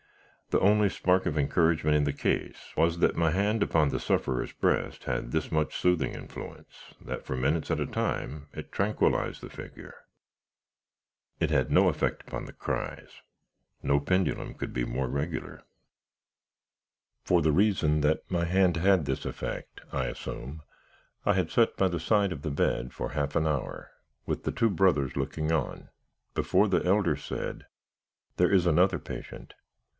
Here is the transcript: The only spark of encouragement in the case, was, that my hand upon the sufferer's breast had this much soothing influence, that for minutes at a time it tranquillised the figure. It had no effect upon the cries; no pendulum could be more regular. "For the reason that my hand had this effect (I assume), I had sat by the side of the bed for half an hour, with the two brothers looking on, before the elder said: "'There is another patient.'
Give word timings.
The 0.49 0.59
only 0.59 0.89
spark 0.89 1.27
of 1.27 1.37
encouragement 1.37 1.95
in 1.95 2.03
the 2.05 2.11
case, 2.11 2.73
was, 2.75 2.99
that 2.99 3.15
my 3.15 3.29
hand 3.29 3.63
upon 3.63 3.87
the 3.87 4.01
sufferer's 4.01 4.51
breast 4.51 5.03
had 5.05 5.31
this 5.31 5.49
much 5.49 5.77
soothing 5.77 6.13
influence, 6.13 6.93
that 6.99 7.23
for 7.23 7.37
minutes 7.37 7.71
at 7.71 7.79
a 7.79 7.85
time 7.85 8.47
it 8.51 8.71
tranquillised 8.71 9.41
the 9.41 9.49
figure. 9.49 9.93
It 11.39 11.51
had 11.51 11.71
no 11.71 11.87
effect 11.87 12.23
upon 12.27 12.45
the 12.45 12.51
cries; 12.51 13.21
no 13.81 13.99
pendulum 14.01 14.55
could 14.55 14.73
be 14.73 14.83
more 14.83 15.07
regular. 15.07 15.61
"For 17.23 17.41
the 17.41 17.53
reason 17.53 18.01
that 18.01 18.29
my 18.29 18.43
hand 18.43 18.75
had 18.77 19.05
this 19.05 19.23
effect 19.23 19.81
(I 19.93 20.07
assume), 20.07 20.63
I 21.25 21.33
had 21.33 21.49
sat 21.49 21.77
by 21.77 21.87
the 21.87 21.99
side 21.99 22.33
of 22.33 22.41
the 22.41 22.51
bed 22.51 22.91
for 22.91 23.09
half 23.09 23.37
an 23.37 23.47
hour, 23.47 23.91
with 24.25 24.43
the 24.43 24.51
two 24.51 24.71
brothers 24.71 25.15
looking 25.15 25.51
on, 25.51 25.89
before 26.33 26.67
the 26.67 26.83
elder 26.83 27.15
said: 27.15 27.67
"'There 28.35 28.51
is 28.51 28.65
another 28.65 28.99
patient.' 28.99 29.53